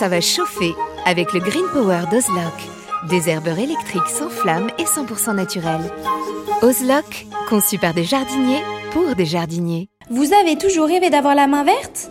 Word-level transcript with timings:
ça 0.00 0.08
va 0.08 0.22
chauffer 0.22 0.74
avec 1.04 1.34
le 1.34 1.40
Green 1.40 1.66
Power 1.74 2.04
d'Ozlock. 2.10 2.54
Des 3.10 3.28
herbeurs 3.28 3.58
électriques 3.58 4.08
sans 4.08 4.30
flamme 4.30 4.70
et 4.78 4.84
100% 4.84 5.34
naturels. 5.34 5.92
Ozlock, 6.62 7.26
conçu 7.50 7.76
par 7.76 7.92
des 7.92 8.04
jardiniers 8.04 8.62
pour 8.92 9.14
des 9.14 9.26
jardiniers. 9.26 9.90
Vous 10.08 10.32
avez 10.32 10.56
toujours 10.56 10.86
rêvé 10.86 11.10
d'avoir 11.10 11.34
la 11.34 11.46
main 11.46 11.64
verte? 11.64 12.10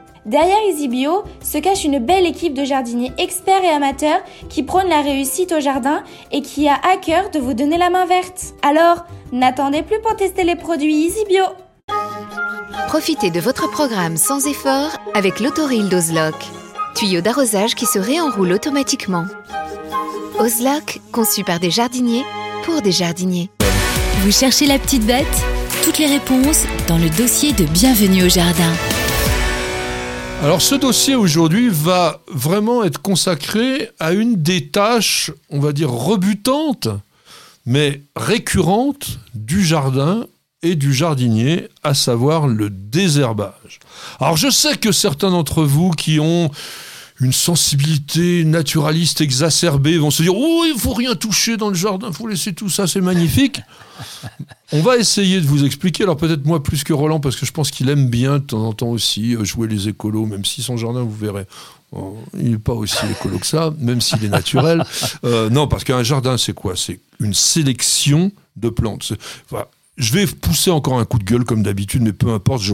Derrière 0.25 0.59
EasyBio 0.69 1.23
se 1.43 1.57
cache 1.57 1.83
une 1.83 1.97
belle 1.97 2.27
équipe 2.27 2.53
de 2.53 2.63
jardiniers 2.63 3.11
experts 3.17 3.63
et 3.63 3.69
amateurs 3.69 4.21
qui 4.49 4.61
prônent 4.61 4.87
la 4.87 5.01
réussite 5.01 5.51
au 5.51 5.59
jardin 5.59 6.03
et 6.31 6.41
qui 6.43 6.67
a 6.67 6.75
à 6.75 6.97
cœur 6.97 7.31
de 7.31 7.39
vous 7.39 7.55
donner 7.55 7.77
la 7.79 7.89
main 7.89 8.05
verte. 8.05 8.53
Alors, 8.61 9.05
n'attendez 9.31 9.81
plus 9.81 9.99
pour 9.99 10.15
tester 10.15 10.43
les 10.43 10.55
produits 10.55 11.07
EasyBio. 11.07 11.45
Profitez 12.87 13.31
de 13.31 13.39
votre 13.39 13.69
programme 13.71 14.15
sans 14.15 14.45
effort 14.45 14.91
avec 15.15 15.39
l'autoril 15.39 15.89
d'Ozlock. 15.89 16.35
Tuyau 16.93 17.21
d'arrosage 17.21 17.73
qui 17.73 17.87
se 17.87 17.97
réenroule 17.97 18.51
automatiquement. 18.51 19.25
Ozlock, 20.39 20.99
conçu 21.11 21.43
par 21.43 21.59
des 21.59 21.71
jardiniers 21.71 22.23
pour 22.63 22.83
des 22.83 22.91
jardiniers. 22.91 23.49
Vous 24.19 24.31
cherchez 24.31 24.67
la 24.67 24.77
petite 24.77 25.05
bête? 25.05 25.25
Toutes 25.83 25.97
les 25.97 26.05
réponses 26.05 26.65
dans 26.87 26.99
le 26.99 27.09
dossier 27.09 27.53
de 27.53 27.63
Bienvenue 27.63 28.25
au 28.25 28.29
Jardin. 28.29 28.71
Alors 30.41 30.59
ce 30.59 30.73
dossier 30.73 31.13
aujourd'hui 31.13 31.69
va 31.69 32.19
vraiment 32.27 32.83
être 32.83 32.99
consacré 32.99 33.91
à 33.99 34.11
une 34.11 34.41
des 34.41 34.69
tâches, 34.69 35.29
on 35.51 35.59
va 35.59 35.71
dire, 35.71 35.91
rebutantes, 35.91 36.87
mais 37.67 38.01
récurrentes 38.15 39.19
du 39.35 39.63
jardin 39.63 40.25
et 40.63 40.73
du 40.73 40.95
jardinier, 40.95 41.67
à 41.83 41.93
savoir 41.93 42.47
le 42.47 42.71
désherbage. 42.71 43.79
Alors 44.19 44.35
je 44.35 44.49
sais 44.49 44.77
que 44.77 44.91
certains 44.91 45.29
d'entre 45.29 45.63
vous 45.63 45.91
qui 45.91 46.19
ont 46.19 46.49
une 47.19 47.33
sensibilité 47.33 48.43
naturaliste 48.43 49.21
exacerbée 49.21 49.99
vont 49.99 50.09
se 50.09 50.23
dire 50.23 50.35
Oh, 50.35 50.63
il 50.65 50.79
faut 50.79 50.93
rien 50.93 51.13
toucher 51.13 51.55
dans 51.55 51.69
le 51.69 51.75
jardin, 51.75 52.07
il 52.09 52.15
faut 52.15 52.27
laisser 52.27 52.53
tout 52.53 52.69
ça, 52.69 52.87
c'est 52.87 53.01
magnifique. 53.01 53.61
On 54.73 54.81
va 54.81 54.97
essayer 54.97 55.41
de 55.41 55.45
vous 55.45 55.65
expliquer. 55.65 56.03
Alors, 56.03 56.17
peut-être 56.17 56.45
moi 56.45 56.63
plus 56.63 56.83
que 56.83 56.93
Roland, 56.93 57.19
parce 57.19 57.35
que 57.35 57.45
je 57.45 57.51
pense 57.51 57.71
qu'il 57.71 57.89
aime 57.89 58.07
bien 58.09 58.39
de 58.39 58.43
temps 58.43 58.65
en 58.65 58.73
temps 58.73 58.89
aussi 58.89 59.35
euh, 59.35 59.43
jouer 59.43 59.67
les 59.67 59.89
écolos, 59.89 60.25
même 60.25 60.45
si 60.45 60.61
son 60.61 60.77
jardin, 60.77 61.01
vous 61.01 61.15
verrez, 61.15 61.45
il 62.37 62.51
n'est 62.51 62.57
pas 62.57 62.73
aussi 62.73 63.05
écolo 63.11 63.37
que 63.37 63.45
ça, 63.45 63.73
même 63.79 64.01
s'il 64.01 64.23
est 64.23 64.29
naturel. 64.29 64.83
Euh, 65.23 65.49
non, 65.49 65.67
parce 65.67 65.83
qu'un 65.83 66.03
jardin, 66.03 66.37
c'est 66.37 66.53
quoi? 66.53 66.75
C'est 66.75 66.99
une 67.19 67.33
sélection 67.33 68.31
de 68.55 68.69
plantes. 68.69 69.13
je 69.97 70.13
vais 70.13 70.25
pousser 70.25 70.71
encore 70.71 70.99
un 70.99 71.05
coup 71.05 71.19
de 71.19 71.23
gueule 71.23 71.43
comme 71.43 71.63
d'habitude, 71.63 72.01
mais 72.01 72.13
peu 72.13 72.31
importe, 72.31 72.63
je, 72.63 72.73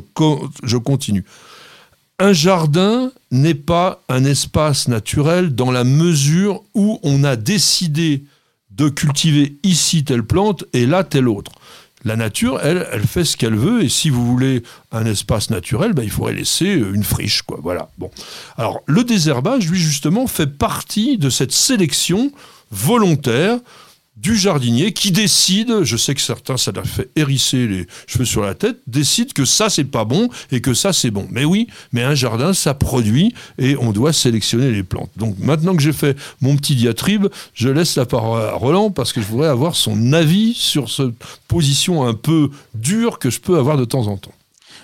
je 0.63 0.77
continue. 0.77 1.25
Un 2.19 2.33
jardin 2.33 3.11
n'est 3.31 3.53
pas 3.53 4.01
un 4.07 4.23
espace 4.23 4.87
naturel 4.87 5.55
dans 5.55 5.71
la 5.71 5.83
mesure 5.83 6.63
où 6.73 6.99
on 7.03 7.23
a 7.23 7.35
décidé 7.35 8.23
de 8.71 8.89
cultiver 8.89 9.57
ici 9.63 10.03
telle 10.03 10.23
plante 10.23 10.63
et 10.73 10.85
là 10.85 11.03
telle 11.03 11.27
autre. 11.27 11.51
La 12.07 12.15
nature, 12.15 12.61
elle, 12.63 12.87
elle 12.93 13.05
fait 13.05 13.25
ce 13.25 13.35
qu'elle 13.35 13.55
veut, 13.55 13.83
et 13.83 13.89
si 13.89 14.09
vous 14.09 14.25
voulez 14.25 14.63
un 14.93 15.05
espace 15.05 15.49
naturel, 15.49 15.91
ben, 15.91 16.03
il 16.03 16.09
faudrait 16.09 16.35
laisser 16.35 16.67
une 16.67 17.03
friche, 17.03 17.41
quoi. 17.41 17.59
Voilà. 17.61 17.89
Bon. 17.97 18.09
Alors, 18.55 18.79
le 18.85 19.03
désherbage, 19.03 19.69
lui, 19.69 19.77
justement, 19.77 20.25
fait 20.25 20.47
partie 20.47 21.17
de 21.17 21.29
cette 21.29 21.51
sélection 21.51 22.31
volontaire 22.71 23.59
du 24.17 24.35
jardinier 24.35 24.93
qui 24.93 25.11
décide, 25.11 25.83
je 25.83 25.95
sais 25.95 26.15
que 26.15 26.21
certains 26.21 26.57
ça 26.57 26.71
leur 26.71 26.85
fait 26.85 27.09
hérisser 27.15 27.67
les 27.67 27.87
cheveux 28.07 28.25
sur 28.25 28.41
la 28.41 28.55
tête, 28.55 28.77
décide 28.87 29.33
que 29.33 29.45
ça 29.45 29.69
c'est 29.69 29.83
pas 29.83 30.05
bon 30.05 30.29
et 30.51 30.59
que 30.59 30.73
ça 30.73 30.91
c'est 30.91 31.11
bon. 31.11 31.27
Mais 31.31 31.45
oui, 31.45 31.67
mais 31.93 32.03
un 32.03 32.15
jardin 32.15 32.53
ça 32.53 32.73
produit 32.73 33.33
et 33.59 33.77
on 33.77 33.91
doit 33.91 34.13
sélectionner 34.13 34.71
les 34.71 34.83
plantes. 34.83 35.11
Donc 35.17 35.35
maintenant 35.39 35.75
que 35.75 35.81
j'ai 35.81 35.93
fait 35.93 36.17
mon 36.41 36.55
petit 36.55 36.75
diatribe, 36.75 37.27
je 37.53 37.69
laisse 37.69 37.95
la 37.95 38.05
parole 38.05 38.41
à 38.41 38.53
Roland 38.53 38.89
parce 38.89 39.13
que 39.13 39.21
je 39.21 39.27
voudrais 39.27 39.49
avoir 39.49 39.75
son 39.75 40.13
avis 40.13 40.53
sur 40.55 40.89
cette 40.89 41.13
position 41.47 42.05
un 42.05 42.13
peu 42.13 42.49
dure 42.73 43.19
que 43.19 43.29
je 43.29 43.39
peux 43.39 43.57
avoir 43.57 43.77
de 43.77 43.85
temps 43.85 44.07
en 44.07 44.17
temps. 44.17 44.33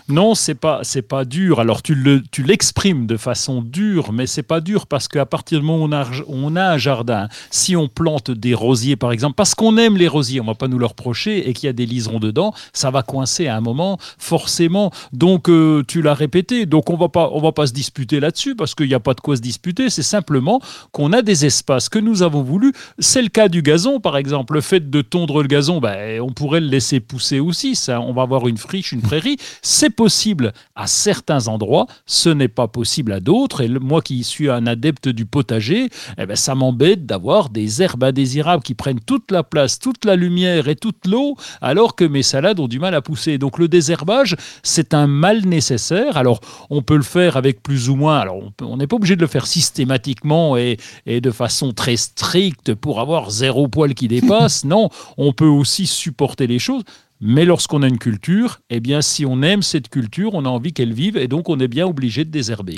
Non, 0.09 0.35
c'est 0.35 0.55
pas 0.55 0.81
c'est 0.83 1.01
pas 1.01 1.23
dur. 1.23 1.61
Alors 1.61 1.81
tu 1.81 1.95
le 1.95 2.21
tu 2.29 2.43
l'exprimes 2.43 3.07
de 3.07 3.15
façon 3.15 3.61
dure, 3.61 4.11
mais 4.11 4.27
c'est 4.27 4.43
pas 4.43 4.59
dur 4.59 4.85
parce 4.85 5.07
qu'à 5.07 5.25
partir 5.25 5.61
du 5.61 5.65
moment 5.65 5.85
où 5.85 5.89
on 6.27 6.55
a, 6.57 6.73
un 6.73 6.77
jardin, 6.77 7.29
si 7.51 7.77
on 7.77 7.87
plante 7.87 8.29
des 8.29 8.53
rosiers 8.53 8.97
par 8.97 9.13
exemple, 9.13 9.35
parce 9.35 9.55
qu'on 9.55 9.77
aime 9.77 9.95
les 9.95 10.09
rosiers, 10.09 10.41
on 10.41 10.45
va 10.45 10.55
pas 10.55 10.67
nous 10.67 10.77
le 10.77 10.85
reprocher 10.85 11.47
et 11.47 11.53
qu'il 11.53 11.67
y 11.67 11.69
a 11.69 11.73
des 11.73 11.85
liserons 11.85 12.19
dedans, 12.19 12.53
ça 12.73 12.91
va 12.91 13.01
coincer 13.01 13.47
à 13.47 13.55
un 13.55 13.61
moment 13.61 13.97
forcément. 14.17 14.91
Donc 15.13 15.49
euh, 15.49 15.83
tu 15.87 16.01
l'as 16.01 16.13
répété. 16.13 16.65
Donc 16.65 16.89
on 16.89 16.97
va 16.97 17.07
pas 17.07 17.29
on 17.31 17.39
va 17.39 17.53
pas 17.53 17.67
se 17.67 17.73
disputer 17.73 18.19
là-dessus 18.19 18.55
parce 18.55 18.75
qu'il 18.75 18.87
n'y 18.87 18.93
a 18.93 18.99
pas 18.99 19.13
de 19.13 19.21
quoi 19.21 19.37
se 19.37 19.41
disputer. 19.41 19.89
C'est 19.89 20.03
simplement 20.03 20.59
qu'on 20.91 21.13
a 21.13 21.21
des 21.21 21.45
espaces 21.45 21.87
que 21.87 21.99
nous 21.99 22.23
avons 22.23 22.43
voulu. 22.43 22.73
C'est 22.99 23.21
le 23.21 23.29
cas 23.29 23.47
du 23.47 23.61
gazon 23.61 24.01
par 24.01 24.17
exemple. 24.17 24.55
Le 24.55 24.61
fait 24.61 24.89
de 24.89 25.01
tondre 25.01 25.41
le 25.41 25.47
gazon, 25.47 25.79
ben, 25.79 26.19
on 26.19 26.31
pourrait 26.31 26.59
le 26.59 26.67
laisser 26.67 26.99
pousser 26.99 27.39
aussi. 27.39 27.75
Ça, 27.75 28.01
on 28.01 28.11
va 28.11 28.23
avoir 28.23 28.49
une 28.49 28.57
friche, 28.57 28.91
une 28.91 29.01
prairie. 29.01 29.37
C'est 29.61 29.92
possible 29.95 30.53
à 30.75 30.87
certains 30.87 31.47
endroits, 31.47 31.87
ce 32.05 32.29
n'est 32.29 32.47
pas 32.47 32.67
possible 32.67 33.11
à 33.13 33.19
d'autres. 33.19 33.61
Et 33.61 33.69
moi 33.69 34.01
qui 34.01 34.23
suis 34.23 34.49
un 34.49 34.67
adepte 34.67 35.07
du 35.07 35.25
potager, 35.25 35.89
eh 36.17 36.25
ben, 36.25 36.35
ça 36.35 36.55
m'embête 36.55 37.05
d'avoir 37.05 37.49
des 37.49 37.81
herbes 37.81 38.03
indésirables 38.03 38.63
qui 38.63 38.73
prennent 38.73 38.99
toute 38.99 39.31
la 39.31 39.43
place, 39.43 39.79
toute 39.79 40.05
la 40.05 40.15
lumière 40.15 40.67
et 40.67 40.75
toute 40.75 41.07
l'eau, 41.07 41.37
alors 41.61 41.95
que 41.95 42.03
mes 42.03 42.23
salades 42.23 42.59
ont 42.59 42.67
du 42.67 42.79
mal 42.79 42.95
à 42.95 43.01
pousser. 43.01 43.37
Donc 43.37 43.59
le 43.59 43.67
désherbage, 43.67 44.35
c'est 44.63 44.93
un 44.93 45.07
mal 45.07 45.45
nécessaire. 45.45 46.17
Alors 46.17 46.41
on 46.69 46.81
peut 46.81 46.97
le 46.97 47.03
faire 47.03 47.37
avec 47.37 47.63
plus 47.63 47.89
ou 47.89 47.95
moins, 47.95 48.19
alors 48.19 48.41
on 48.61 48.77
n'est 48.77 48.87
pas 48.87 48.95
obligé 48.95 49.15
de 49.15 49.21
le 49.21 49.27
faire 49.27 49.47
systématiquement 49.47 50.57
et, 50.57 50.77
et 51.05 51.21
de 51.21 51.31
façon 51.31 51.71
très 51.71 51.95
stricte 51.95 52.73
pour 52.75 52.99
avoir 52.99 53.29
zéro 53.29 53.67
poil 53.67 53.93
qui 53.93 54.07
dépasse. 54.07 54.65
non, 54.65 54.89
on 55.17 55.33
peut 55.33 55.45
aussi 55.45 55.87
supporter 55.87 56.47
les 56.47 56.59
choses. 56.59 56.83
Mais 57.25 57.45
lorsqu'on 57.45 57.83
a 57.83 57.87
une 57.87 57.99
culture, 57.99 58.59
eh 58.69 58.81
bien, 58.81 59.01
si 59.01 59.25
on 59.25 59.41
aime 59.43 59.63
cette 59.63 59.87
culture, 59.87 60.33
on 60.33 60.43
a 60.43 60.49
envie 60.49 60.73
qu'elle 60.73 60.93
vive 60.93 61.15
et 61.15 61.29
donc 61.29 61.47
on 61.47 61.57
est 61.61 61.69
bien 61.69 61.87
obligé 61.87 62.25
de 62.25 62.29
désherber. 62.29 62.77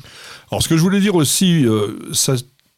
Alors, 0.52 0.62
ce 0.62 0.70
que 0.70 0.78
je 0.78 0.82
voulais 0.84 1.00
dire 1.00 1.16
aussi, 1.16 1.66
euh, 1.66 1.98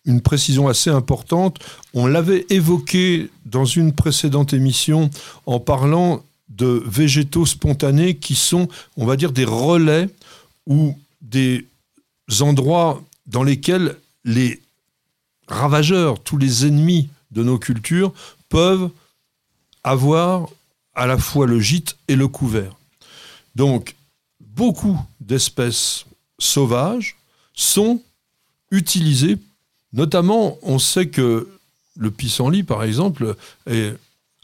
une 0.06 0.22
précision 0.22 0.70
assez 0.70 0.90
importante, 0.90 1.60
on 1.94 2.08
l'avait 2.08 2.46
évoqué 2.50 3.30
dans 3.46 3.66
une 3.66 3.92
précédente 3.92 4.54
émission 4.54 5.10
en 5.46 5.60
parlant 5.60 6.24
de 6.48 6.82
végétaux 6.88 7.46
spontanés 7.46 8.16
qui 8.16 8.36
sont, 8.36 8.70
on 8.96 9.06
va 9.06 9.18
dire, 9.18 9.34
des 9.34 9.44
relais 9.44 10.08
ou 10.68 10.98
des 11.22 11.68
endroits 12.40 13.04
dans 13.26 13.44
lesquels 13.44 13.98
les 14.24 14.62
ravageurs, 15.50 16.24
tous 16.24 16.38
les 16.38 16.66
ennemis 16.66 17.10
de 17.32 17.44
nos 17.44 17.58
cultures 17.58 18.14
peuvent 18.48 18.90
avoir 19.84 20.48
à 20.98 21.06
la 21.06 21.18
fois 21.18 21.46
le 21.46 21.60
gîte 21.60 21.96
et 22.08 22.16
le 22.16 22.28
couvert. 22.28 22.76
Donc, 23.56 23.96
beaucoup 24.42 25.00
d'espèces 25.22 26.06
sauvages 26.40 27.16
sont 27.54 28.02
utilisées, 28.72 29.38
notamment, 29.94 30.58
on 30.64 30.80
sait 30.80 31.08
que 31.08 31.48
le 31.98 32.12
pissenlit, 32.12 32.64
par 32.64 32.84
exemple, 32.84 33.36
est 33.68 33.96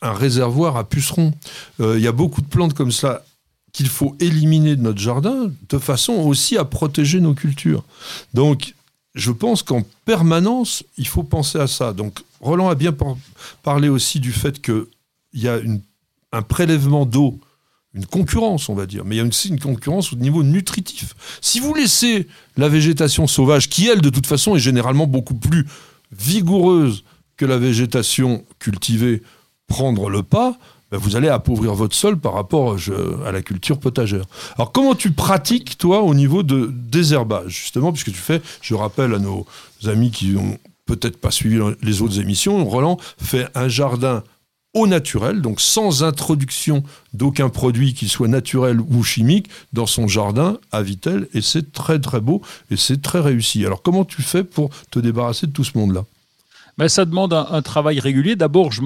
un 0.01 0.13
réservoir 0.13 0.77
à 0.77 0.83
pucerons. 0.83 1.33
Euh, 1.79 1.97
il 1.97 2.03
y 2.03 2.07
a 2.07 2.11
beaucoup 2.11 2.41
de 2.41 2.47
plantes 2.47 2.73
comme 2.73 2.91
ça 2.91 3.25
qu'il 3.71 3.89
faut 3.89 4.15
éliminer 4.19 4.75
de 4.75 4.81
notre 4.81 4.99
jardin, 4.99 5.51
de 5.69 5.77
façon 5.79 6.13
aussi 6.13 6.57
à 6.57 6.65
protéger 6.65 7.19
nos 7.19 7.33
cultures. 7.33 7.83
Donc, 8.35 8.75
je 9.15 9.31
pense 9.31 9.63
qu'en 9.63 9.83
permanence, 10.05 10.83
il 10.97 11.07
faut 11.07 11.23
penser 11.23 11.57
à 11.59 11.67
ça. 11.67 11.93
Donc, 11.93 12.19
Roland 12.39 12.69
a 12.69 12.75
bien 12.75 12.95
parlé 13.63 13.89
aussi 13.89 14.19
du 14.19 14.31
fait 14.31 14.61
qu'il 14.61 14.85
y 15.33 15.47
a 15.47 15.57
une 15.57 15.81
un 16.33 16.41
prélèvement 16.41 17.05
d'eau, 17.05 17.39
une 17.93 18.05
concurrence, 18.05 18.67
on 18.67 18.73
va 18.73 18.87
dire, 18.87 19.05
mais 19.05 19.15
il 19.15 19.17
y 19.19 19.21
a 19.21 19.25
aussi 19.25 19.49
une 19.49 19.59
concurrence 19.59 20.11
au 20.11 20.15
niveau 20.15 20.43
nutritif. 20.43 21.13
Si 21.41 21.59
vous 21.59 21.73
laissez 21.73 22.27
la 22.57 22.67
végétation 22.67 23.27
sauvage, 23.27 23.69
qui 23.69 23.87
elle, 23.87 24.01
de 24.01 24.09
toute 24.09 24.25
façon, 24.25 24.55
est 24.55 24.59
généralement 24.59 25.05
beaucoup 25.05 25.35
plus 25.35 25.67
vigoureuse 26.11 27.03
que 27.37 27.45
la 27.45 27.57
végétation 27.57 28.43
cultivée, 28.59 29.21
prendre 29.67 30.09
le 30.09 30.23
pas, 30.23 30.57
ben, 30.91 30.97
vous 30.97 31.15
allez 31.15 31.29
appauvrir 31.29 31.73
votre 31.73 31.95
sol 31.95 32.19
par 32.19 32.33
rapport 32.33 32.77
à 33.25 33.31
la 33.31 33.41
culture 33.41 33.79
potagère. 33.79 34.25
Alors 34.55 34.71
comment 34.71 34.95
tu 34.95 35.11
pratiques, 35.11 35.77
toi, 35.77 36.01
au 36.01 36.15
niveau 36.15 36.43
de 36.43 36.71
désherbage, 36.73 37.51
justement, 37.51 37.91
puisque 37.91 38.11
tu 38.11 38.17
fais, 38.17 38.41
je 38.61 38.73
rappelle 38.73 39.13
à 39.13 39.19
nos 39.19 39.45
amis 39.85 40.11
qui 40.11 40.35
ont 40.35 40.57
peut-être 40.85 41.17
pas 41.17 41.31
suivi 41.31 41.59
les 41.81 42.01
autres 42.01 42.19
émissions, 42.19 42.65
Roland 42.65 42.97
fait 43.17 43.47
un 43.55 43.67
jardin 43.67 44.23
au 44.73 44.87
naturel, 44.87 45.41
donc 45.41 45.61
sans 45.61 46.03
introduction 46.03 46.83
d'aucun 47.13 47.49
produit 47.49 47.93
qui 47.93 48.07
soit 48.09 48.27
naturel 48.27 48.81
ou 48.81 49.03
chimique 49.03 49.49
dans 49.71 49.85
son 49.85 50.07
jardin 50.07 50.57
à 50.71 50.81
Vitel, 50.81 51.27
et 51.33 51.41
c'est 51.41 51.71
très 51.71 51.99
très 51.99 52.21
beau 52.21 52.41
et 52.71 52.77
c'est 52.77 53.01
très 53.01 53.19
réussi. 53.19 53.65
Alors 53.65 53.81
comment 53.81 54.05
tu 54.05 54.21
fais 54.21 54.43
pour 54.43 54.69
te 54.89 54.99
débarrasser 54.99 55.47
de 55.47 55.51
tout 55.51 55.63
ce 55.63 55.77
monde-là? 55.77 56.05
Mais 56.77 56.89
ça 56.89 57.05
demande 57.05 57.33
un, 57.33 57.61
travail 57.61 57.99
régulier. 57.99 58.35
D'abord, 58.35 58.71
je, 58.71 58.81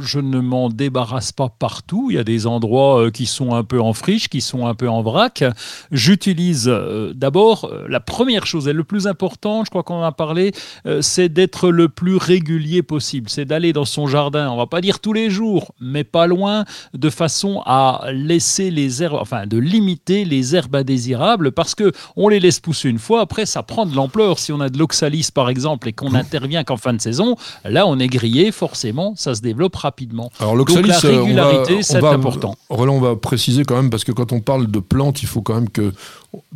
je, 0.00 0.18
ne 0.18 0.40
m'en 0.40 0.70
débarrasse 0.70 1.30
pas 1.30 1.48
partout. 1.48 2.08
Il 2.10 2.16
y 2.16 2.18
a 2.18 2.24
des 2.24 2.46
endroits 2.46 3.02
euh, 3.02 3.10
qui 3.10 3.26
sont 3.26 3.54
un 3.54 3.64
peu 3.64 3.80
en 3.80 3.92
friche, 3.92 4.28
qui 4.28 4.40
sont 4.40 4.66
un 4.66 4.74
peu 4.74 4.88
en 4.88 5.02
vrac. 5.02 5.44
J'utilise 5.92 6.68
euh, 6.68 7.12
d'abord 7.14 7.66
euh, 7.66 7.86
la 7.88 8.00
première 8.00 8.46
chose 8.46 8.66
et 8.66 8.72
le 8.72 8.84
plus 8.84 9.06
important, 9.06 9.64
je 9.64 9.70
crois 9.70 9.82
qu'on 9.82 9.96
en 9.96 10.02
a 10.02 10.12
parlé, 10.12 10.52
c'est 11.00 11.28
d'être 11.28 11.70
le 11.70 11.88
plus 11.88 12.16
régulier 12.16 12.82
possible. 12.82 13.28
C'est 13.28 13.44
d'aller 13.44 13.72
dans 13.72 13.84
son 13.84 14.06
jardin, 14.06 14.50
on 14.50 14.56
va 14.56 14.66
pas 14.66 14.80
dire 14.80 15.00
tous 15.00 15.12
les 15.12 15.30
jours, 15.30 15.72
mais 15.80 16.04
pas 16.04 16.26
loin, 16.26 16.64
de 16.94 17.10
façon 17.10 17.62
à 17.66 18.04
laisser 18.12 18.70
les 18.70 19.02
herbes, 19.02 19.18
enfin 19.20 19.46
de 19.46 19.58
limiter 19.58 20.24
les 20.24 20.54
herbes 20.54 20.76
indésirables, 20.76 21.52
parce 21.52 21.74
que 21.74 21.92
on 22.16 22.28
les 22.28 22.40
laisse 22.40 22.60
pousser 22.60 22.88
une 22.88 22.98
fois, 22.98 23.20
après 23.20 23.46
ça 23.46 23.62
prend 23.62 23.86
de 23.86 23.94
l'ampleur. 23.94 24.38
Si 24.38 24.52
on 24.52 24.60
a 24.60 24.68
de 24.68 24.78
l'oxalis 24.78 25.30
par 25.32 25.50
exemple 25.50 25.88
et 25.88 25.92
qu'on 25.92 26.10
n'intervient 26.10 26.64
qu'en 26.64 26.76
fin 26.76 26.92
de 26.92 27.00
saison, 27.00 27.17
Là, 27.64 27.86
on 27.86 27.98
est 27.98 28.08
grillé, 28.08 28.52
forcément, 28.52 29.14
ça 29.16 29.34
se 29.34 29.40
développe 29.40 29.76
rapidement. 29.76 30.30
Alors 30.40 30.56
l'oxalis, 30.56 30.88
la 30.88 31.04
euh, 31.04 31.20
régularité, 31.20 31.82
c'est 31.82 31.96
important. 31.96 32.56
Roland, 32.68 32.94
on 32.94 33.00
va 33.00 33.16
préciser 33.16 33.64
quand 33.64 33.76
même, 33.76 33.90
parce 33.90 34.04
que 34.04 34.12
quand 34.12 34.32
on 34.32 34.40
parle 34.40 34.70
de 34.70 34.80
plantes, 34.80 35.22
il 35.22 35.28
faut 35.28 35.42
quand 35.42 35.54
même 35.54 35.70
que 35.70 35.92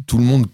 tout 0.06 0.18
le 0.18 0.24
monde 0.24 0.46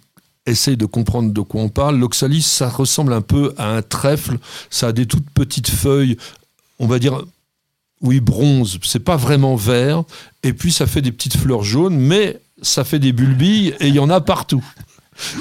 essaye 0.47 0.77
de 0.77 0.87
comprendre 0.87 1.33
de 1.33 1.41
quoi 1.41 1.63
on 1.63 1.69
parle. 1.69 1.99
L'oxalis, 1.99 2.43
ça 2.43 2.69
ressemble 2.69 3.13
un 3.13 3.21
peu 3.21 3.55
à 3.59 3.69
un 3.77 3.83
trèfle. 3.83 4.39
Ça 4.71 4.89
a 4.89 4.93
des 4.93 5.07
toutes 5.07 5.29
petites 5.31 5.71
feuilles, 5.71 6.17
on 6.79 6.87
va 6.87 6.99
dire, 6.99 7.23
oui, 8.01 8.21
bronze. 8.21 8.79
C'est 8.83 9.05
pas 9.05 9.17
vraiment 9.17 9.57
vert. 9.57 10.05
Et 10.43 10.53
puis, 10.53 10.73
ça 10.73 10.87
fait 10.87 11.03
des 11.03 11.13
petites 11.13 11.37
fleurs 11.37 11.63
jaunes, 11.63 11.97
mais 11.97 12.41
ça 12.63 12.85
fait 12.85 12.99
des 12.99 13.13
bulbilles 13.13 13.75
et 13.81 13.89
il 13.89 13.95
y 13.95 14.01
en 14.01 14.11
a 14.11 14.21
partout. 14.21 14.65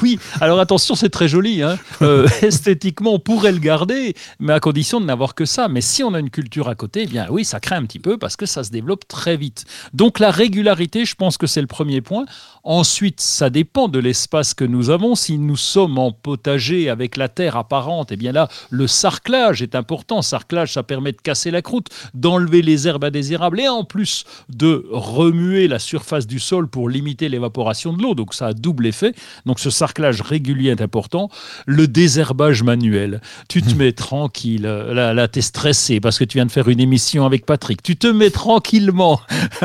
Oui, 0.02 0.20
alors 0.42 0.60
attention, 0.60 0.96
c'est 0.96 1.10
très 1.10 1.28
joli. 1.28 1.62
Hein. 1.62 1.78
Euh, 2.02 2.28
esthétiquement, 2.42 3.14
on 3.14 3.20
pourrait 3.20 3.52
le 3.52 3.60
garder, 3.60 4.16
mais 4.40 4.54
à 4.54 4.60
condition 4.60 5.00
de 5.00 5.06
n'avoir 5.06 5.36
que 5.36 5.46
ça. 5.46 5.68
Mais 5.68 5.82
si 5.82 6.04
on 6.04 6.14
a 6.14 6.20
une 6.20 6.30
culture 6.30 6.68
à 6.68 6.76
côté, 6.76 7.04
eh 7.04 7.08
bien 7.08 7.28
oui, 7.30 7.46
ça 7.46 7.60
craint 7.60 7.78
un 7.78 7.86
petit 7.86 8.00
peu 8.00 8.18
parce 8.18 8.36
que 8.36 8.46
ça 8.46 8.64
se 8.64 8.72
développe 8.72 9.08
très 9.08 9.38
vite. 9.38 9.66
Donc 9.94 10.20
la 10.20 10.32
régularité, 10.32 11.06
je 11.06 11.16
pense 11.16 11.38
que 11.38 11.48
c'est 11.48 11.62
le 11.62 11.68
premier 11.68 12.02
point. 12.02 12.26
Ensuite, 12.64 13.22
ça 13.22 13.50
dépend 13.50 13.88
de 13.88 14.00
l'espace 14.00 14.54
que 14.54 14.66
nous 14.66 14.90
avons. 14.90 15.16
Si 15.16 15.38
nous 15.38 15.56
sommes 15.56 15.98
en 15.98 16.12
potager 16.12 16.90
avec 16.90 17.16
la 17.16 17.30
terre 17.30 17.56
apparente, 17.56 18.12
eh 18.12 18.18
bien 18.18 18.32
là, 18.32 18.50
le 18.70 18.88
sarclage 18.88 19.62
est 19.62 19.76
important. 19.76 20.22
Sarclage, 20.22 20.74
ça 20.74 20.84
permet 20.84 21.12
de 21.12 21.22
casser 21.22 21.52
la 21.52 21.62
croûte, 21.62 21.90
d'enlever 22.14 22.62
les 22.62 22.88
herbes 22.88 23.06
indésirables 23.06 23.60
et 23.60 23.68
en 23.68 23.84
plus 23.84 24.26
de 24.50 24.86
remuer 24.92 25.68
la 25.68 25.80
surface 25.80 26.28
du 26.28 26.40
sol 26.40 26.68
pour 26.68 26.90
limiter 26.90 27.30
l'évaporation 27.30 27.94
de 27.94 28.02
l'eau. 28.02 28.16
Donc 28.16 28.34
ça 28.34 28.48
a 28.48 28.54
double 28.54 28.88
effet. 28.88 29.14
Donc 29.46 29.60
sarclage 29.70 30.22
régulier 30.22 30.72
est 30.72 30.82
important. 30.82 31.30
Le 31.66 31.88
désherbage 31.88 32.64
manuel. 32.64 33.22
Tu 33.50 33.62
te 33.62 33.74
hmm. 33.74 33.78
mets 33.78 33.92
tranquille. 33.92 34.64
Là, 34.64 35.14
là 35.14 35.28
tu 35.28 35.40
es 35.40 35.42
stressé 35.42 36.00
parce 36.00 36.18
que 36.18 36.24
tu 36.24 36.38
viens 36.38 36.46
de 36.46 36.52
faire 36.52 36.70
une 36.70 36.80
émission 36.80 37.26
avec 37.26 37.46
Patrick. 37.46 37.82
Tu 37.84 37.96
te 37.96 38.08
mets 38.08 38.30
tranquillement 38.30 39.22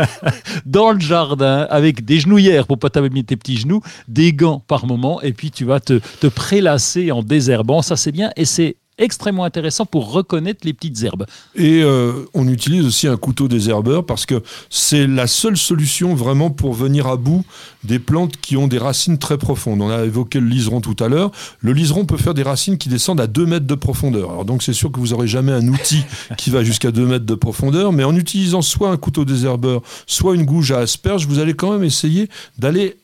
dans 0.66 0.93
le 0.93 1.00
jardin 1.00 1.66
avec 1.70 2.04
des 2.04 2.20
genouillères 2.20 2.66
pour 2.66 2.78
pas 2.78 2.90
t'abîmer 2.90 3.25
tes 3.25 3.37
petits 3.37 3.56
genoux, 3.56 3.81
des 4.08 4.32
gants 4.32 4.62
par 4.66 4.87
moment, 4.87 5.20
et 5.22 5.32
puis 5.32 5.50
tu 5.50 5.64
vas 5.64 5.81
te, 5.81 6.00
te 6.20 6.26
prélasser 6.26 7.12
en 7.12 7.22
désherbant. 7.22 7.82
Ça, 7.82 7.96
c'est 7.96 8.12
bien. 8.12 8.31
Et 8.37 8.44
c'est 8.44 8.76
extrêmement 8.98 9.44
intéressant 9.44 9.86
pour 9.86 10.12
reconnaître 10.12 10.60
les 10.64 10.72
petites 10.72 11.02
herbes. 11.02 11.26
Et 11.54 11.82
euh, 11.82 12.24
on 12.34 12.46
utilise 12.48 12.84
aussi 12.84 13.08
un 13.08 13.16
couteau 13.16 13.48
désherbeur 13.48 14.04
parce 14.04 14.26
que 14.26 14.42
c'est 14.70 15.06
la 15.06 15.26
seule 15.26 15.56
solution 15.56 16.14
vraiment 16.14 16.50
pour 16.50 16.74
venir 16.74 17.06
à 17.06 17.16
bout 17.16 17.44
des 17.84 17.98
plantes 17.98 18.36
qui 18.36 18.56
ont 18.56 18.68
des 18.68 18.78
racines 18.78 19.18
très 19.18 19.38
profondes. 19.38 19.80
On 19.80 19.90
a 19.90 20.04
évoqué 20.04 20.40
le 20.40 20.46
liseron 20.46 20.80
tout 20.80 20.96
à 21.02 21.08
l'heure. 21.08 21.30
Le 21.60 21.72
liseron 21.72 22.04
peut 22.04 22.16
faire 22.16 22.34
des 22.34 22.42
racines 22.42 22.78
qui 22.78 22.88
descendent 22.88 23.20
à 23.20 23.26
2 23.26 23.46
mètres 23.46 23.66
de 23.66 23.74
profondeur. 23.74 24.30
Alors 24.30 24.44
donc 24.44 24.62
c'est 24.62 24.72
sûr 24.72 24.92
que 24.92 25.00
vous 25.00 25.08
n'aurez 25.08 25.28
jamais 25.28 25.52
un 25.52 25.66
outil 25.68 26.04
qui 26.36 26.50
va 26.50 26.62
jusqu'à 26.62 26.90
2 26.90 27.06
mètres 27.06 27.26
de 27.26 27.34
profondeur, 27.34 27.92
mais 27.92 28.04
en 28.04 28.14
utilisant 28.14 28.62
soit 28.62 28.90
un 28.90 28.96
couteau 28.96 29.24
désherbeur, 29.24 29.82
soit 30.06 30.34
une 30.34 30.44
gouge 30.44 30.72
à 30.72 30.78
asperges, 30.78 31.26
vous 31.26 31.38
allez 31.38 31.54
quand 31.54 31.72
même 31.72 31.84
essayer 31.84 32.28
d'aller 32.58 32.96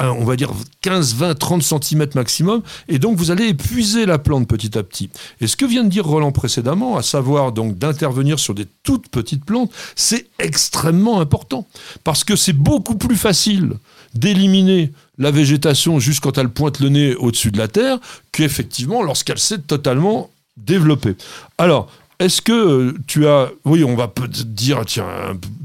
on 0.00 0.24
va 0.24 0.36
dire 0.36 0.52
15, 0.82 1.14
20, 1.14 1.34
30 1.34 1.62
cm 1.62 2.06
maximum, 2.14 2.62
et 2.88 2.98
donc 2.98 3.16
vous 3.16 3.30
allez 3.30 3.48
épuiser 3.48 4.06
la 4.06 4.18
plante 4.18 4.48
petit 4.48 4.76
à 4.78 4.82
petit. 4.82 5.10
Et 5.40 5.46
ce 5.46 5.56
que 5.56 5.64
vient 5.64 5.84
de 5.84 5.88
dire 5.88 6.06
Roland 6.06 6.32
précédemment, 6.32 6.96
à 6.96 7.02
savoir 7.02 7.52
donc 7.52 7.78
d'intervenir 7.78 8.38
sur 8.38 8.54
des 8.54 8.66
toutes 8.82 9.08
petites 9.08 9.44
plantes, 9.44 9.72
c'est 9.96 10.28
extrêmement 10.38 11.20
important, 11.20 11.66
parce 12.04 12.24
que 12.24 12.36
c'est 12.36 12.52
beaucoup 12.52 12.96
plus 12.96 13.16
facile 13.16 13.72
d'éliminer 14.14 14.92
la 15.18 15.30
végétation 15.30 15.98
juste 15.98 16.20
quand 16.20 16.38
elle 16.38 16.48
pointe 16.48 16.80
le 16.80 16.88
nez 16.88 17.14
au-dessus 17.16 17.50
de 17.50 17.58
la 17.58 17.68
terre, 17.68 17.98
qu'effectivement 18.32 19.02
lorsqu'elle 19.02 19.38
s'est 19.38 19.58
totalement 19.58 20.30
développée. 20.56 21.16
Alors, 21.58 21.90
est-ce 22.18 22.42
que 22.42 22.52
euh, 22.52 22.94
tu 23.06 23.26
as. 23.28 23.50
Oui, 23.64 23.84
on 23.84 23.94
va 23.94 24.12
dire, 24.44 24.84
tiens, 24.84 25.06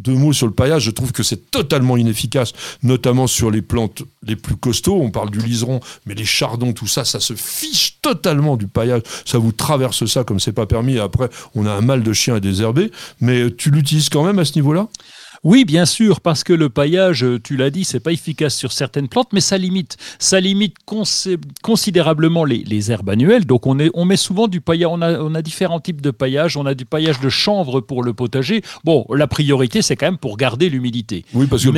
deux 0.04 0.14
mots 0.14 0.34
sur 0.34 0.46
le 0.46 0.54
paillage. 0.54 0.84
Je 0.84 0.92
trouve 0.92 1.12
que 1.12 1.24
c'est 1.24 1.50
totalement 1.50 1.98
inefficace, 1.98 2.54
notamment 2.84 3.26
sur 3.26 3.50
les 3.50 3.62
plantes 3.62 4.04
les 4.22 4.36
plus 4.36 4.56
costauds. 4.56 5.02
On 5.02 5.10
parle 5.10 5.32
du 5.32 5.40
liseron, 5.40 5.80
mais 6.06 6.14
les 6.14 6.26
chardons, 6.26 6.74
tout 6.74 6.88
ça, 6.88 7.06
ça 7.06 7.20
se 7.20 7.34
fiche 7.34 8.00
totalement 8.02 8.56
du 8.56 8.68
paillage. 8.68 9.02
Ça 9.26 9.40
vous 9.40 9.52
traverse 9.52 10.06
ça 10.06 10.24
comme 10.24 10.40
c'est 10.40 10.54
pas 10.54 10.68
permis. 10.68 10.96
Et 10.96 11.00
après, 11.00 11.30
on 11.56 11.66
a 11.66 11.72
un 11.72 11.82
mal 11.82 12.04
de 12.04 12.14
chien 12.14 12.36
à 12.36 12.40
désherber. 12.40 12.92
Mais 13.20 13.50
tu 13.52 13.72
l'utilises 13.72 14.10
quand 14.10 14.24
même 14.24 14.38
à 14.38 14.46
ce 14.46 14.54
niveau-là? 14.56 14.88
Oui, 15.44 15.66
bien 15.66 15.86
sûr, 15.86 16.22
parce 16.22 16.44
que 16.44 16.54
le 16.54 16.70
paillage, 16.70 17.26
tu 17.44 17.58
l'as 17.58 17.70
dit, 17.70 17.84
c'est 17.84 18.00
pas 18.00 18.12
efficace 18.12 18.56
sur 18.56 18.72
certaines 18.72 19.10
plantes, 19.10 19.30
mais 19.34 19.42
ça 19.42 19.58
limite, 19.58 19.98
ça 20.20 20.40
limite 20.40 20.76
considérablement 21.62 22.46
les, 22.46 22.92
herbes 22.92 23.10
annuelles. 23.10 23.46
Donc 23.46 23.68
on, 23.68 23.80
est, 23.80 23.90
on 23.94 24.06
met 24.06 24.18
souvent 24.18 24.48
du 24.48 24.62
paillage, 24.62 24.90
on 24.92 25.02
a, 25.02 25.20
on 25.20 25.36
a 25.36 25.42
différents 25.42 25.80
types 25.80 26.02
de 26.02 26.12
paillage. 26.12 26.58
On 26.58 26.66
a 26.66 26.74
du 26.74 26.86
paillage 26.86 27.20
de 27.20 27.30
chanvre 27.30 27.82
pour 27.82 28.04
le 28.04 28.14
potager. 28.14 28.62
Bon, 28.84 29.06
la 29.10 29.28
priorité, 29.28 29.82
c'est 29.82 29.96
quand 29.96 30.08
même 30.08 30.18
pour 30.18 30.38
garder 30.38 30.70
l'humidité. 30.70 31.26
Oui, 31.34 31.48
parce 31.48 31.64
que 31.64 31.70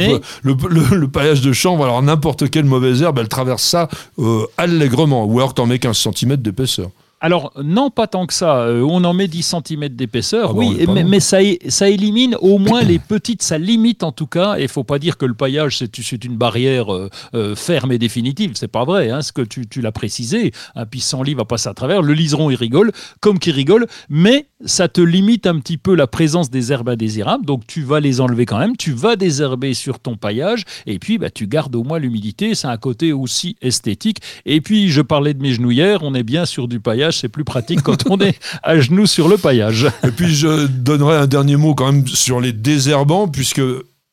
le, 0.43 1.07
paillage 1.07 1.41
de 1.41 1.53
chanvre, 1.53 1.83
alors 1.83 2.01
n'importe 2.01 2.49
quelle 2.49 2.65
mauvaise 2.65 3.01
herbe, 3.01 3.19
elle 3.19 3.27
traverse 3.27 3.63
ça 3.63 3.89
euh, 4.19 4.45
allègrement. 4.57 5.25
Ou 5.25 5.39
alors 5.39 5.53
t'en 5.53 5.65
mets 5.65 5.79
15 5.79 5.97
cm 5.97 6.35
d'épaisseur. 6.37 6.89
Alors, 7.25 7.51
non, 7.63 7.89
pas 7.89 8.05
tant 8.05 8.27
que 8.27 8.35
ça. 8.35 8.57
Euh, 8.57 8.85
on 8.87 9.03
en 9.03 9.15
met 9.15 9.27
10 9.27 9.55
cm 9.67 9.89
d'épaisseur, 9.89 10.51
ah 10.51 10.53
oui, 10.53 10.85
mais, 10.87 11.19
ça, 11.19 11.39
ça, 11.69 11.89
élimine 11.89 12.37
au 12.39 12.59
moins 12.59 12.83
les 12.83 12.99
petites, 12.99 13.41
ça 13.41 13.57
limite 13.57 14.03
en 14.03 14.11
tout 14.11 14.27
cas. 14.27 14.59
Et 14.59 14.63
il 14.63 14.67
faut 14.67 14.83
pas 14.83 14.99
dire 14.99 15.17
que 15.17 15.25
le 15.25 15.33
paillage, 15.33 15.79
c'est 15.79 16.23
une 16.23 16.37
barrière 16.37 16.93
euh, 16.93 17.09
euh, 17.33 17.55
ferme 17.55 17.91
et 17.91 17.97
définitive. 17.97 18.51
C'est 18.53 18.67
pas 18.67 18.83
vrai, 18.83 19.09
hein, 19.09 19.23
ce 19.23 19.31
que 19.31 19.41
tu, 19.41 19.65
l'as 19.81 19.91
précisé. 19.91 20.51
Un 20.75 20.85
pissenlit 20.85 21.33
va 21.33 21.45
passer 21.45 21.67
à 21.67 21.73
travers. 21.73 22.03
Le 22.03 22.13
liseron, 22.13 22.51
il 22.51 22.57
rigole, 22.57 22.91
comme 23.21 23.39
qui 23.39 23.49
rigole, 23.49 23.87
mais 24.07 24.45
ça 24.63 24.87
te 24.87 25.01
limite 25.01 25.47
un 25.47 25.57
petit 25.57 25.79
peu 25.79 25.95
la 25.95 26.05
présence 26.05 26.51
des 26.51 26.71
herbes 26.71 26.89
indésirables. 26.89 27.43
Donc, 27.43 27.65
tu 27.65 27.81
vas 27.81 28.01
les 28.01 28.21
enlever 28.21 28.45
quand 28.45 28.59
même. 28.59 28.77
Tu 28.77 28.91
vas 28.91 29.15
désherber 29.15 29.73
sur 29.73 29.97
ton 29.97 30.15
paillage. 30.15 30.63
Et 30.85 30.99
puis, 30.99 31.17
bah, 31.17 31.31
tu 31.31 31.47
gardes 31.47 31.75
au 31.75 31.83
moins 31.83 31.97
l'humidité. 31.97 32.53
C'est 32.53 32.67
un 32.67 32.77
côté 32.77 33.13
aussi 33.13 33.55
esthétique. 33.63 34.19
Et 34.45 34.61
puis, 34.61 34.89
je 34.89 35.01
parlais 35.01 35.33
de 35.33 35.41
mes 35.41 35.53
genouillères. 35.53 36.03
On 36.03 36.13
est 36.13 36.21
bien 36.21 36.45
sur 36.45 36.67
du 36.67 36.79
paillage 36.79 37.14
c'est 37.19 37.29
plus 37.29 37.43
pratique 37.43 37.81
quand 37.81 38.09
on 38.09 38.19
est 38.19 38.39
à 38.63 38.79
genoux 38.79 39.07
sur 39.07 39.27
le 39.27 39.37
paillage. 39.37 39.87
Et 40.03 40.11
puis 40.11 40.33
je 40.33 40.67
donnerai 40.67 41.17
un 41.17 41.27
dernier 41.27 41.55
mot 41.55 41.75
quand 41.75 41.91
même 41.91 42.07
sur 42.07 42.39
les 42.39 42.53
désherbants, 42.53 43.27
puisque 43.27 43.61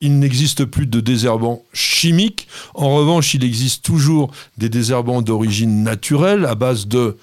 il 0.00 0.18
n'existe 0.18 0.64
plus 0.64 0.87
de 0.87 1.00
désherbants 1.00 1.62
chimiques. 1.73 2.49
En 2.75 2.94
revanche, 2.94 3.35
il 3.35 3.44
existe 3.44 3.85
toujours 3.85 4.32
des 4.59 4.68
désherbants 4.68 5.23
d'origine 5.23 5.85
naturelle 5.85 6.44
à 6.44 6.56
base 6.56 6.88
de, 6.88 7.16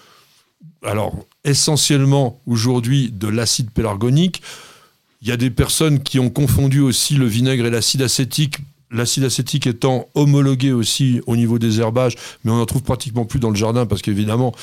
alors 0.84 1.14
essentiellement 1.44 2.40
aujourd'hui 2.48 3.12
de 3.12 3.28
l'acide 3.28 3.70
pélargonique. 3.72 4.42
Il 5.22 5.28
y 5.28 5.32
a 5.32 5.38
des 5.38 5.50
personnes 5.50 6.02
qui 6.02 6.20
ont 6.20 6.30
confondu 6.30 6.80
aussi 6.80 7.16
le 7.16 7.26
vinaigre 7.26 7.66
et 7.66 7.70
l'acide 7.70 8.02
acétique 8.02 8.60
l'acide 8.92 9.24
acétique 9.24 9.68
étant 9.68 10.08
homologué 10.16 10.72
aussi 10.72 11.22
au 11.28 11.36
niveau 11.36 11.60
des 11.60 11.80
herbages, 11.80 12.16
mais 12.44 12.52
on 12.52 12.58
n'en 12.58 12.66
trouve 12.66 12.84
pratiquement 12.84 13.26
plus 13.26 13.40
dans 13.40 13.50
le 13.50 13.56
jardin 13.56 13.86
parce 13.86 14.02
qu'évidemment, 14.02 14.54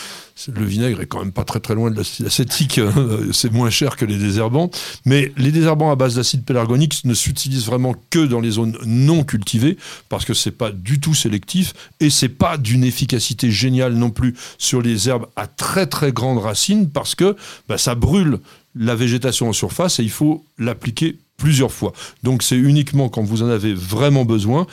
le 0.53 0.65
vinaigre 0.65 1.01
est 1.01 1.07
quand 1.07 1.21
même 1.21 1.33
pas 1.33 1.45
très 1.45 1.61
très 1.61 1.75
loin 1.75 1.91
de 1.91 1.97
l'acide 1.97 2.27
acétique, 2.27 2.79
hein. 2.79 2.93
c'est 3.33 3.53
moins 3.53 3.71
cher 3.71 3.97
que 3.97 4.05
les 4.05 4.17
désherbants. 4.17 4.71
Mais 5.05 5.33
les 5.37 5.53
désherbants 5.53 5.91
à 5.91 5.97
base 5.97 6.17
d'acide 6.17 6.45
pélargonique 6.45 7.05
ne 7.05 7.15
s'utilisent 7.15 7.67
vraiment 7.67 7.95
que 8.11 8.27
dans 8.27 8.41
les 8.41 8.53
zones 8.53 8.77
non 8.85 9.25
cultivées 9.25 9.77
parce 10.09 10.25
que 10.25 10.35
c'est 10.35 10.51
pas 10.51 10.73
du 10.73 11.01
tout 11.01 11.15
sélectif 11.15 11.75
et 12.01 12.11
c'est 12.11 12.29
pas 12.29 12.57
d'une 12.59 12.85
efficacité 12.85 13.51
géniale 13.51 13.95
non 13.95 14.11
plus 14.11 14.35
sur 14.59 14.83
les 14.83 15.09
herbes 15.09 15.27
à 15.37 15.47
très 15.47 15.87
très 15.87 16.13
grandes 16.13 16.39
racines 16.39 16.91
parce 16.91 17.15
que 17.15 17.37
bah, 17.69 17.79
ça 17.79 17.95
brûle 17.95 18.41
la 18.75 18.95
végétation 18.95 19.49
en 19.49 19.53
surface 19.53 20.01
et 20.01 20.03
il 20.03 20.11
faut 20.11 20.45
l'appliquer 20.59 21.17
plusieurs 21.37 21.73
fois. 21.73 21.93
Donc 22.23 22.43
c'est 22.43 22.57
uniquement 22.57 23.09
quand 23.09 23.23
vous 23.23 23.43
en 23.43 23.49
avez 23.49 23.75
vraiment 23.75 24.25
besoin. 24.25 24.67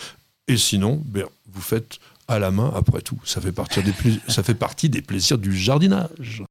Et 0.48 0.58
sinon, 0.58 1.01
ben, 1.05 1.25
vous 1.51 1.62
faites 1.62 2.00
à 2.27 2.39
la 2.39 2.51
main 2.51 2.72
après 2.75 3.01
tout. 3.01 3.20
Ça 3.25 3.41
fait, 3.41 3.53
des, 3.82 3.93
ça 4.27 4.43
fait 4.43 4.53
partie 4.53 4.89
des 4.89 5.01
plaisirs 5.01 5.38
du 5.38 5.55
jardinage. 5.55 6.41